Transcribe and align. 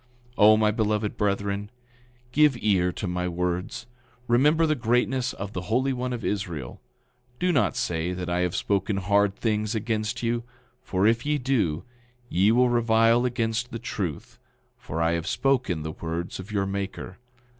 9:40 0.31 0.33
O, 0.39 0.57
my 0.57 0.71
beloved 0.71 1.15
brethren, 1.15 1.69
give 2.31 2.57
ear 2.59 2.91
to 2.91 3.05
my 3.05 3.27
words. 3.27 3.85
Remember 4.27 4.65
the 4.65 4.73
greatness 4.73 5.31
of 5.33 5.53
the 5.53 5.61
Holy 5.69 5.93
One 5.93 6.11
of 6.11 6.25
Israel. 6.25 6.81
Do 7.37 7.51
not 7.51 7.75
say 7.75 8.11
that 8.11 8.27
I 8.27 8.39
have 8.39 8.55
spoken 8.55 8.97
hard 8.97 9.35
things 9.35 9.75
against 9.75 10.23
you; 10.23 10.41
for 10.81 11.05
if 11.05 11.23
ye 11.23 11.37
do, 11.37 11.83
ye 12.29 12.51
will 12.51 12.69
revile 12.69 13.25
against 13.25 13.69
the 13.69 13.77
truth; 13.77 14.39
for 14.75 15.03
I 15.03 15.11
have 15.11 15.27
spoken 15.27 15.83
the 15.83 15.91
words 15.91 16.39
of 16.39 16.51
your 16.51 16.65
Maker. 16.65 17.19